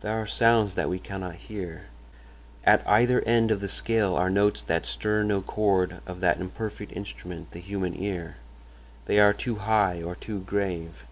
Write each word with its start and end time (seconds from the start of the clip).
"There 0.00 0.18
are 0.18 0.24
sounds 0.26 0.76
that 0.76 0.88
we 0.88 0.98
cannot 0.98 1.34
hear. 1.34 1.88
At 2.64 2.82
either 2.88 3.20
end 3.26 3.50
of 3.50 3.60
the 3.60 3.68
scale 3.68 4.14
are 4.16 4.30
notes 4.30 4.62
that 4.62 4.86
stir 4.86 5.24
no 5.24 5.42
chord 5.42 6.00
of 6.06 6.20
that 6.20 6.40
imperfect 6.40 6.90
instrument, 6.92 7.50
the 7.50 7.58
human 7.60 7.94
ear. 7.94 8.36
They 9.04 9.18
are 9.20 9.34
too 9.34 9.56
high 9.56 10.02
or 10.02 10.14
too 10.16 10.40
grave. 10.40 11.04